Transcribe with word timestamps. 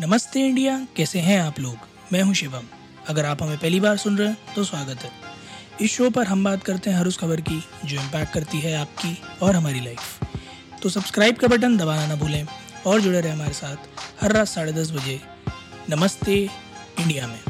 नमस्ते 0.00 0.40
इंडिया, 0.40 0.76
कैसे 0.96 1.18
हैं 1.20 1.38
आप 1.40 1.58
लोग? 1.60 1.78
मैं 2.12 2.20
हूँ 2.22 2.34
शिवम। 2.34 2.66
अगर 3.08 3.24
आप 3.24 3.42
हमें 3.42 3.58
पहली 3.58 3.80
बार 3.80 3.96
सुन 3.96 4.16
रहे 4.18 4.28
हैं 4.28 4.54
तो 4.54 4.62
स्वागत 4.64 5.02
है। 5.02 5.10
इस 5.80 5.92
शो 5.92 6.08
पर 6.10 6.26
हम 6.26 6.44
बात 6.44 6.62
करते 6.62 6.90
हैं 6.90 6.98
हर 6.98 7.06
उस 7.06 7.18
खबर 7.18 7.40
की, 7.40 7.58
जो 7.84 8.00
इम्पैक्ट 8.00 8.32
करती 8.34 8.60
है 8.60 8.74
आपकी 8.76 9.16
और 9.42 9.56
हमारी 9.56 9.80
लाइफ 9.80 10.80
तो 10.82 10.88
सब्सक्राइब 10.88 11.36
का 11.36 11.48
बटन 11.48 11.76
दबाना 11.76 12.06
ना 12.06 12.14
भूलें 12.14 12.46
और 12.86 13.00
जुड़े 13.00 13.20
रहे 13.20 13.32
हमारे 13.32 13.52
साथ 13.52 14.22
हर 14.22 14.32
रात 14.32 14.48
साढ़े 14.48 14.72
दस 14.72 14.90
बजे 14.90 15.20
नमस्ते 15.90 16.40
इंडिया 17.00 17.26
में। 17.26 17.40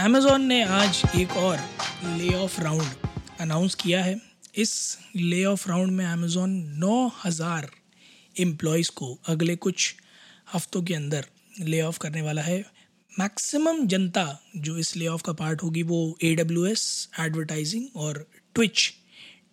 अमेजोन 0.00 0.46
ने 0.46 0.62
आज 0.64 1.02
एक 1.16 1.36
और 1.36 1.58
ले 2.08 2.34
ऑफ़ 2.34 2.60
राउंड 2.60 3.08
अनाउंस 3.40 3.74
किया 3.74 4.04
है। 4.04 4.20
इस 4.56 4.98
ले 5.16 5.44
ऑफ़ 5.44 5.68
राउंड 5.68 5.92
में 5.92 6.06
अमेजोन 6.06 6.62
नौ 6.78 7.06
हज़ार 7.24 7.70
एम्प्लॉयज़ 8.36 8.90
को 8.90 9.18
अगले 9.28 9.56
कुछ 9.56 9.94
हफ्तों 10.48 10.82
के 10.82 10.94
अंदर 10.94 11.26
ले 11.60 11.80
ऑफ़ 11.82 11.98
करने 11.98 12.22
वाला 12.22 12.42
है। 12.42 12.58
मैक्सिमम 13.12 13.86
जनता 13.86 14.26
जो 14.58 14.76
इस 14.78 14.96
ले 14.96 15.06
ऑफ़ 15.06 15.22
का 15.22 15.32
पार्ट 15.34 15.62
होगी 15.62 15.82
वो 15.84 15.98
ए 16.24 16.34
डब्ल्यू 16.34 16.64
एस 16.66 17.08
एडवर्टाइजिंग 17.20 17.96
और 17.96 18.26
ट्विच 18.54 18.92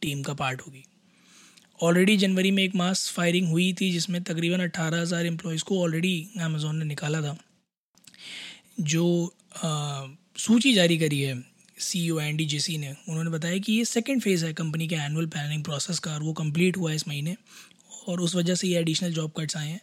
टीम 0.02 0.22
का 0.24 0.34
पार्ट 0.36 0.62
होगी। 0.62 0.84
ऑलरेडी 1.80 2.16
जनवरी 2.18 2.52
में 2.52 2.64
एक 2.64 2.76
मास 2.76 3.10
फायरिंग 3.16 3.48
हुई 3.50 3.72
थी 3.82 3.92
जिसमें 3.92 4.22
तकरीबन 4.24 4.60
अट्ठारह 4.62 5.02
हज़ार 5.02 5.26
एम्प्लॉयज़ 5.26 5.64
को 5.64 5.82
ऑलरेडी 5.82 6.16
अमेज़ोन 6.42 6.78
ने 6.78 6.86
निकाला 6.86 7.22
था। 7.22 7.38
जो 8.82 9.34
आ, 9.56 10.08
सूची 10.38 10.74
जारी 10.74 10.98
करी 10.98 11.20
है 11.22 11.42
सी 11.80 12.10
ओ 12.10 12.20
एन 12.20 12.38
डी 12.38 12.46
जे 12.46 12.60
सी 12.60 12.78
ने 12.78 12.90
उन्होंने 12.90 13.30
बताया 13.30 13.58
कि 13.58 13.74
ये 13.74 13.86
सेकेंड 13.86 14.22
फ़ेज़ 14.22 14.46
है 14.46 14.54
कंपनी 14.54 14.88
के 14.88 14.96
एनुअल 14.98 15.26
प्लानिंग 15.28 15.64
प्रोसेस 15.64 16.00
का 16.00 16.14
और 16.14 16.24
वो 16.24 16.34
कंप्लीट 16.34 16.78
हुआ 16.78 16.90
है 16.90 16.96
इस 16.96 17.08
महीने 17.08 17.36
और 18.08 18.22
उस 18.22 18.36
वजह 18.36 18.56
से 18.56 18.68
ये 18.68 18.80
एडिशनल 18.80 19.14
जॉब 19.14 19.32
कट्स 19.38 19.58
आए 19.58 19.68
हैं। 19.68 19.80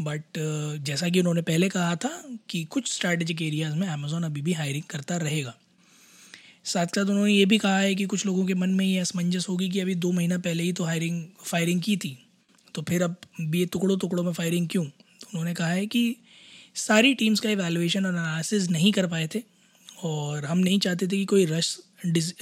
बट 0.00 0.38
जैसा 0.84 1.08
कि 1.08 1.20
उन्होंने 1.20 1.42
पहले 1.42 1.68
कहा 1.68 1.96
था 1.96 2.10
कि 2.50 2.64
कुछ 2.64 2.92
स्ट्रैटेजिक 2.92 3.42
एरियाज़ 3.42 3.74
में 3.74 3.86
अमेज़ोन 3.88 4.22
अभी 4.22 4.42
भी 4.42 4.52
हायरिंग 4.52 4.82
करता 4.90 5.16
रहेगा। 5.16 5.54
साथ 6.64 6.86
साथ 6.86 7.04
उन्होंने 7.04 7.32
ये 7.32 7.44
भी 7.46 7.58
कहा 7.58 7.78
है 7.78 7.94
कि 7.94 8.04
कुछ 8.04 8.24
लोगों 8.26 8.44
के 8.46 8.54
मन 8.54 8.70
में 8.70 8.84
ये 8.86 8.98
असमंजस 8.98 9.46
होगी 9.48 9.68
कि 9.68 9.80
अभी 9.80 9.94
दो 9.96 10.12
महीना 10.12 10.38
पहले 10.38 10.62
ही 10.62 10.72
तो 10.72 10.84
हायरिंग 10.84 11.22
फायरिंग 11.44 11.80
की 11.82 11.96
थी। 11.96 12.16
तो 12.74 12.82
फिर 12.82 13.02
अब 13.02 13.16
ये 13.54 13.64
टुकड़ों 13.66 13.98
टुकड़ों 13.98 14.24
में 14.24 14.32
फायरिंग 14.32 14.68
क्यों? 14.68 14.84
तो 14.84 15.26
उन्होंने 15.28 15.54
कहा 15.54 15.68
है 15.68 15.86
कि 15.86 16.16
सारी 16.76 17.14
टीम्स 17.14 17.40
का 17.40 17.50
एवेलुएशन 17.50 18.06
और 18.06 18.12
एनालिसिस 18.12 18.68
नहीं 18.70 18.92
कर 18.92 19.06
पाए 19.06 19.28
थे 19.34 19.42
और 20.02 20.44
हम 20.44 20.58
नहीं 20.58 20.78
चाहते 20.78 21.06
थे 21.06 21.16
कि 21.16 21.24
कोई 21.24 21.44
रश 21.46 21.76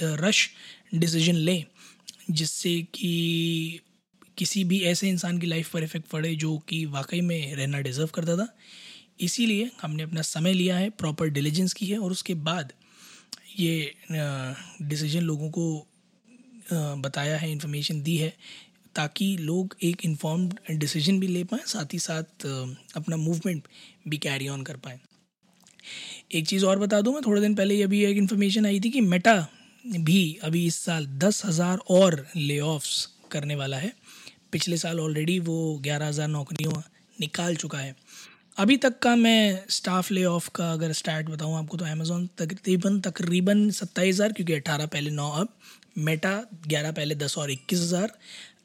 रश 0.01 0.49
डिसीज़न 0.95 1.35
लें, 1.35 1.63
जिससे 2.31 2.81
कि 2.93 3.79
किसी 4.41 4.63
भी 4.63 4.79
ऐसे 4.85 5.09
इंसान 5.09 5.37
की 5.37 5.47
लाइफ 5.47 5.71
पर 5.71 5.83
इफ़ेक्ट 5.83 6.07
पड़े 6.09 6.33
जो 6.35 6.57
कि 6.69 6.85
वाकई 6.87 7.19
में 7.21 7.55
रहना 7.55 7.79
डिज़र्व 7.81 8.09
करता 8.13 8.35
था। 8.37 8.47
इसीलिए 9.21 9.69
हमने 9.81 10.03
अपना 10.03 10.21
समय 10.21 10.53
लिया 10.53 10.77
है 10.77 10.89
प्रॉपर 10.91 11.27
डिलीजेंस 11.29 11.73
की 11.73 11.85
है 11.85 11.97
और 11.99 12.11
उसके 12.11 12.33
बाद 12.47 12.71
ये 13.59 13.93
डिसीज़न 14.83 15.21
लोगों 15.21 15.49
को 15.49 15.65
बताया 17.01 17.37
है 17.37 17.51
इन्फॉर्मेशन 17.51 18.01
दी 18.01 18.15
है 18.17 18.33
ताकि 18.95 19.35
लोग 19.39 19.75
एक 19.83 20.05
इन्फॉर्म्ड 20.05 20.53
डिसीज़न 20.71 21.19
भी 21.19 21.27
ले 21.27 21.43
पाएँ, 21.43 21.63
साथ 21.65 21.93
ही 21.93 21.99
साथ 21.99 22.45
अपना 22.95 23.17
मूवमेंट 23.17 23.67
भी 24.07 24.17
कैरी 24.17 24.47
ऑन 24.47 24.63
कर 24.63 24.77
पाएँ। 24.77 24.99
एक 26.31 26.47
चीज़ 26.47 26.65
और 26.65 26.79
बता 26.79 27.01
दूँ 27.01 27.13
मैं, 27.13 27.21
थोड़े 27.25 27.41
दिन 27.41 27.55
पहले 27.55 27.81
अभी 27.83 28.03
एक 28.05 28.17
इन्फॉर्मेशन 28.17 28.65
आई 28.65 28.79
थी 28.79 28.89
कि 28.89 29.01
मेटा 29.03 29.35
भी 29.85 30.37
अभी 30.43 30.65
इस 30.65 30.75
साल 30.79 31.05
दस 31.19 31.41
हज़ार 31.45 31.77
और 31.89 32.25
ले 32.35 32.59
करने 33.31 33.55
वाला 33.55 33.77
है। 33.77 33.93
पिछले 34.51 34.77
साल 34.77 34.99
ऑलरेडी 34.99 35.39
वो 35.41 35.57
ग्यारह 35.83 36.07
हज़ार 36.07 36.27
नौकरियों 36.29 36.81
निकाल 37.17 37.55
चुका 37.55 37.77
है। 37.77 37.95
अभी 38.57 38.77
तक 38.77 38.99
का 38.99 39.15
मैं 39.15 39.63
स्टाफ 39.71 40.11
ले 40.11 40.23
ऑफ़ 40.25 40.49
का 40.55 40.71
अगर 40.73 40.91
स्टार्ट 40.93 41.29
बताऊँ 41.29 41.57
आपको 41.57 41.77
तो 41.77 41.85
अमेज़ोन 41.87 42.27
तकरीबन 42.37 42.99
तकरीबन 43.01 43.69
सत्ताईस 43.71 44.15
हज़ार, 44.15 44.31
क्योंकि 44.33 44.53
अट्ठारह 44.53 44.85
पहले 44.87 45.09
नौ, 45.11 45.29
अब 45.31 45.47
मेटा 45.99 46.35
ग्यारह 46.67 46.91
पहले 46.91 47.15
दस 47.15 47.37
और 47.37 47.51
इक्कीस 47.51 47.79
हज़ार 47.79 48.11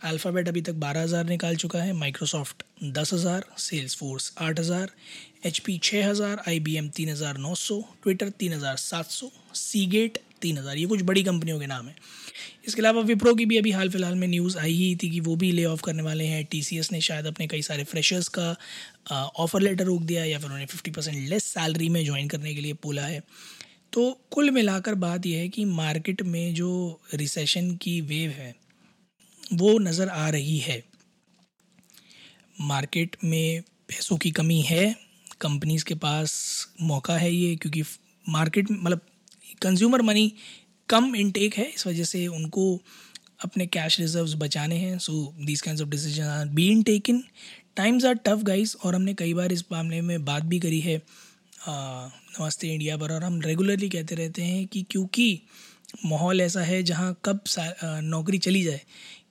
अल्फ़ाबेट 0.04 0.48
अभी 0.48 0.60
तक 0.62 0.74
बारह 0.76 1.02
हज़ार 1.02 1.24
निकाल 1.26 1.56
चुका 1.56 1.82
है 1.82 1.92
माइक्रोसॉफ्ट 1.94 2.62
दस 2.94 3.12
हज़ार 3.12 3.44
सेल्स 3.58 3.96
फोर्स 3.96 4.32
आठ 4.38 4.58
हज़ार 4.60 4.90
एच 5.46 5.58
पी 5.58 5.78
छः 5.82 6.08
हज़ार 6.08 6.42
आई 6.48 6.60
बी 6.60 6.76
एम 6.76 6.88
तीन 6.96 7.08
हज़ार 7.08 7.38
नौ 7.38 7.54
सौ 7.56 7.80
ट्विटर 8.02 8.28
तीन 8.38 8.52
हज़ार 8.52 8.76
सात 8.78 9.10
सौ 9.10 9.30
सी 9.54 9.84
गेट 9.86 10.18
तीन 10.42 10.58
हज़ार। 10.58 10.76
ये 10.76 10.86
कुछ 10.86 11.02
बड़ी 11.02 11.22
कंपनियों 11.24 11.58
के 11.60 11.66
नाम 11.66 11.88
है। 11.88 11.94
इसके 12.66 12.80
अलावा 12.80 13.00
विप्रो 13.02 13.34
की 13.34 13.46
भी 13.46 13.56
अभी 13.58 13.70
हाल 13.70 13.90
फ़िलहाल 13.90 14.14
में 14.14 14.26
न्यूज़ 14.28 14.58
आई 14.58 14.72
ही 14.72 14.94
थी 14.96 15.10
कि 15.10 15.20
वो 15.20 15.36
भी 15.36 15.50
ले 15.52 15.64
ऑफ़ 15.64 15.82
करने 15.82 16.02
वाले 16.02 16.24
हैं। 16.24 16.44
टीसीएस 16.44 16.92
ने 16.92 17.00
शायद 17.00 17.26
अपने 17.26 17.46
कई 17.46 17.62
सारे 17.62 17.84
फ्रेशर्स 17.84 18.28
का 18.38 18.56
ऑफ़र 19.12 19.60
लेटर 19.60 19.84
रोक 19.84 20.02
दिया 20.02 20.24
या 20.24 20.38
फिर 20.38 20.50
उन्हें 20.50 20.66
फिफ्टी 20.66 20.90
परसेंट 20.90 21.28
लेस 21.28 21.44
सैलरी 21.44 21.88
में 21.88 22.04
ज्वाइन 22.04 22.28
करने 22.28 22.54
के 22.54 22.60
लिए 22.60 22.72
बोला 22.82 23.02
है। 23.02 23.22
तो 23.92 24.10
कुल 24.30 24.50
मिलाकर 24.50 24.94
बात 24.96 25.26
यह 25.26 25.38
है 25.38 25.48
कि 25.48 25.64
मार्केट 25.64 26.22
में 26.24 26.54
जो 26.54 27.00
रिसेशन 27.14 27.70
की 27.76 28.00
वेव 28.02 28.30
है, 28.30 28.54
वो 29.42 29.78
नज़र 29.78 30.08
आ 30.08 30.28
रही 30.28 30.58
है। 30.58 30.82
मार्केट 32.62 33.16
में 33.24 33.62
पैसों 33.88 34.16
की 34.16 34.30
कमी 34.30 34.60
है। 34.62 34.94
कंपनीज़ 35.40 35.84
के 35.84 35.94
पास 35.96 36.34
मौका 36.82 37.16
है 37.16 37.32
ये, 37.32 37.54
क्योंकि 37.56 37.82
मार्केट 38.26 38.70
मतलब 38.70 39.00
कंज्यूमर 39.62 40.02
मनी 40.02 40.32
कम 40.88 41.14
इनटेक 41.16 41.54
है, 41.54 41.64
इस 41.66 41.86
वजह 41.86 42.04
से 42.04 42.26
उनको 42.28 42.80
अपने 43.44 43.66
कैश 43.68 43.98
रिजर्व्स 44.00 44.34
बचाने 44.38 44.76
हैं। 44.76 44.98
So 44.98 45.34
these 45.40 45.60
kind 45.60 45.80
of 45.80 45.88
decision 45.88 46.24
are 46.24 46.46
been 46.50 46.82
taken 46.82 47.22
times 47.76 48.04
are 48.04 48.14
tough 48.26 48.42
guys 48.44 48.76
और 48.76 48.94
हमने 48.94 49.14
कई 49.14 49.34
बार 49.34 49.52
इस 49.52 49.64
मामले 49.72 50.00
में 50.02 50.24
बात 50.24 50.42
भी 50.44 50.60
करी 50.60 50.80
है 50.80 51.00
नमस्ते 51.68 52.68
इंडिया 52.68 52.96
पर, 52.96 53.12
और 53.12 53.24
हम 53.24 53.40
रेगुलरली 53.40 53.88
कहते 53.88 54.14
रहते 54.14 54.42
हैं 54.42 54.66
कि 54.66 54.82
क्योंकि 54.90 55.40
माहौल 56.04 56.40
ऐसा 56.40 56.60
है 56.62 56.82
जहाँ 56.82 57.16
कब 57.24 57.40
नौकरी 58.04 58.38
चली 58.38 58.62
जाए, 58.62 58.80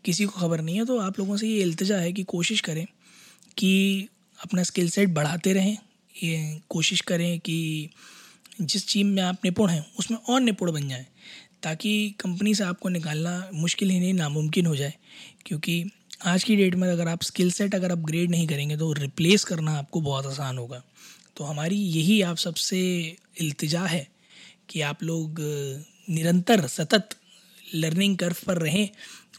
किसी 0.05 0.25
को 0.25 0.39
खबर 0.39 0.61
नहीं 0.61 0.75
है 0.77 0.85
तो 0.85 0.97
आप 0.99 1.19
लोगों 1.19 1.37
से 1.37 1.47
ये 1.47 1.61
इल्तजा 1.61 1.97
है 1.97 2.11
कि 2.13 2.23
कोशिश 2.25 2.61
करें 2.61 2.85
कि 3.57 4.07
अपना 4.39 4.63
स्किल 4.63 4.89
सेट 4.89 5.09
बढ़ाते 5.09 5.53
रहें। 5.53 5.77
ये 6.15 6.59
कोशिश 6.69 7.01
करें 7.03 7.39
कि 7.39 7.89
जिस 8.61 8.87
चीज़ 8.87 9.07
में 9.07 9.21
आप 9.23 9.45
निपुण 9.45 9.69
हैं, 9.69 9.85
उसमें 9.99 10.17
और 10.19 10.41
निपुण 10.41 10.71
बन 10.71 10.87
जाएँ, 10.89 11.05
ताकि 11.63 12.15
कंपनी 12.19 12.53
से 12.55 12.63
आपको 12.63 12.89
निकालना 12.89 13.49
मुश्किल 13.53 13.89
ही 13.89 13.99
नहीं, 13.99 14.13
नामुमकिन 14.13 14.65
हो 14.65 14.75
जाए। 14.75 14.93
क्योंकि 15.45 15.83
आज 16.25 16.43
की 16.43 16.55
डेट 16.55 16.75
में 16.75 16.87
अगर 16.89 17.07
आप 17.07 17.23
स्किल 17.23 17.51
सेट 17.51 17.75
अगर 17.75 17.91
अपग्रेड 17.91 18.29
नहीं 18.31 18.47
करेंगे 18.47 18.77
तो 18.77 18.91
रिप्लेस 18.93 19.43
करना 19.43 19.77
आपको 19.77 20.01
बहुत 20.01 20.25
आसान 20.25 20.57
होगा। 20.57 20.81
तो 21.37 21.43
हमारी 21.43 21.75
यही 21.77 22.21
आप 22.21 22.37
सबसे 22.37 22.79
इल्तिजा 23.41 23.85
है 23.85 24.07
कि 24.69 24.81
आप 24.81 25.03
लोग 25.03 25.39
निरंतर 26.09 26.67
सतत 26.67 27.15
लर्निंग 27.75 28.17
कर्व 28.17 28.35
पर 28.45 28.57
रहें, 28.57 28.89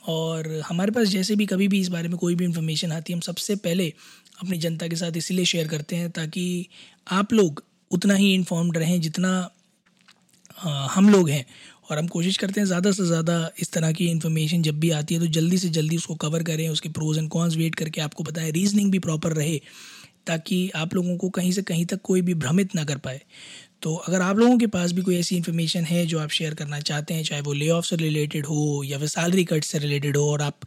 और 0.09 0.49
हमारे 0.67 0.91
पास 0.91 1.09
जैसे 1.09 1.37
भी 1.37 1.47
कभी 1.47 1.69
भी 1.69 1.81
इस 1.81 1.89
बारे 1.89 2.09
में 2.09 2.17
कोई 2.19 2.35
भी 2.35 2.45
इन्फॉर्मेशन 2.45 2.93
आती 2.93 3.13
है, 3.13 3.17
हम 3.17 3.21
सबसे 3.21 3.57
पहले 3.57 3.93
अपनी 4.43 4.59
जनता 4.59 4.89
के 4.89 4.97
साथ 4.97 5.17
इसीलिए 5.17 5.45
शेयर 5.45 5.69
करते 5.69 5.97
हैं 5.97 6.11
ताकि 6.11 6.67
आप 7.11 7.33
लोग 7.33 7.63
उतना 7.91 8.15
ही 8.15 8.33
इन्फॉर्म्ड 8.35 8.77
रहें 8.79 9.01
जितना 9.01 9.51
हम 10.91 11.09
लोग 11.09 11.29
हैं। 11.31 11.45
और 11.91 11.99
हम 11.99 12.07
कोशिश 12.09 12.37
करते 12.37 12.61
हैं 12.61 12.67
ज़्यादा 12.67 12.91
से 12.93 13.05
ज़्यादा 13.07 13.35
इस 13.61 13.71
तरह 13.73 13.93
की 13.93 14.07
इन्फॉर्मेशन 14.11 14.63
जब 14.63 14.79
भी 14.81 14.91
आती 14.91 15.15
है 15.15 15.21
तो 15.21 15.27
जल्दी 15.27 15.59
से 15.59 15.69
जल्दी 15.69 15.97
उसको 15.97 16.15
कवर 16.17 16.43
करें, 16.43 16.69
उसके 16.69 16.89
प्रोज 16.89 17.19
एंड 17.19 17.29
कॉन्स 17.31 17.57
वेट 17.57 17.75
करके 17.75 18.01
आपको 18.01 18.25
बताएँ 18.25 18.51
रीजनिंग 18.53 18.91
भी 18.93 18.99
प्रॉपर 18.99 19.33
रहे। 19.33 19.61
ताकि 20.27 20.71
आप 20.77 20.95
लोगों 20.95 21.17
को 21.17 21.29
कहीं 21.31 21.53
से 21.53 21.63
कहीं 21.63 21.85
तक 21.87 22.01
कोई 22.03 22.23
भी 22.23 22.35
भ्रमित 22.35 22.75
ना 22.75 22.85
कर 22.85 22.99
पाए। 22.99 23.21
तो 23.83 23.95
अगर 23.99 24.21
आप 24.21 24.37
लोगों 24.37 24.57
के 24.59 24.67
पास 24.67 24.93
भी 24.93 25.03
कोई 25.03 25.17
ऐसी 25.17 25.37
इन्फॉर्मेशन 25.37 25.85
है 25.85 26.05
जो 26.07 26.19
आप 26.19 26.31
शेयर 26.31 26.55
करना 26.55 26.81
चाहते 26.81 27.15
हैं, 27.15 27.25
चाहे 27.25 27.41
वो 27.43 27.53
ले 27.53 27.69
ऑफ़ 27.69 27.85
से 27.87 27.97
रिलेटेड 27.97 28.47
हो 28.47 28.83
या 28.87 28.99
फिर 28.99 29.09
सैलरी 29.09 29.45
कट 29.45 29.65
से 29.65 29.79
रिलेटेड 29.79 30.17
हो 30.17 30.31
और 30.31 30.43
आप 30.43 30.59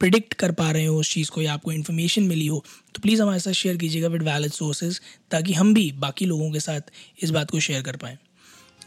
प्रिडिक्ट 0.00 0.34
कर 0.34 0.52
पा 0.52 0.70
रहे 0.70 0.84
हो 0.84 0.98
उस 1.00 1.12
चीज़ 1.12 1.30
को 1.30 1.42
या 1.42 1.54
आपको 1.54 1.72
इन्फॉर्मेशन 1.72 2.22
मिली 2.22 2.46
हो 2.46 2.64
तो 2.94 3.00
प्लीज़ 3.00 3.22
हमारे 3.22 3.40
साथ 3.40 3.52
शेयर 3.52 3.76
कीजिएगा 3.76 4.08
विद 4.08 4.22
वैलिड 4.22 4.52
सोर्सेज 4.52 5.00
ताकि 5.30 5.52
हम 5.52 5.74
भी 5.74 5.90
बाकी 5.96 6.24
लोगों 6.24 6.50
के 6.50 6.60
साथ 6.60 6.80
इस 7.22 7.30
बात 7.30 7.50
को 7.50 7.60
शेयर 7.60 7.82
कर 7.82 7.96
पाएँ। 7.96 8.16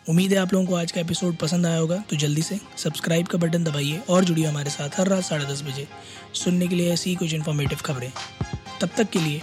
उम्मीद 0.09 0.31
है 0.33 0.37
आप 0.37 0.53
लोगों 0.53 0.65
को 0.65 0.75
आज 0.75 0.91
का 0.91 1.01
एपिसोड 1.01 1.35
पसंद 1.37 1.65
आया 1.65 1.77
होगा 1.77 1.97
तो 2.09 2.15
जल्दी 2.15 2.41
से 2.41 2.59
सब्सक्राइब 2.77 3.27
का 3.27 3.37
बटन 3.37 3.63
दबाइए 3.63 3.99
और 4.09 4.25
जुड़िए 4.25 4.45
हमारे 4.45 4.69
साथ 4.69 4.99
हर 4.99 5.07
रात 5.07 5.23
साढ़े 5.23 5.45
दस 5.45 5.61
बजे। 5.63 5.87
सुनने 6.33 6.67
के 6.67 6.75
लिए 6.75 6.91
ऐसी 6.93 7.15
कुछ 7.15 7.33
इन्फॉर्मेटिव 7.33 7.77
खबरें। 7.77 8.11
तब 8.81 8.89
तक 8.97 9.09
के 9.09 9.19
लिए 9.19 9.41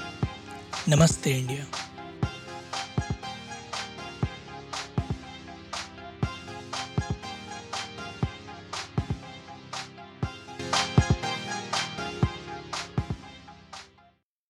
नमस्ते 0.88 1.30
इंडिया 1.30 1.64